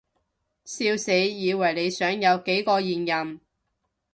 [0.65, 3.39] 笑死，以為你想有幾個現任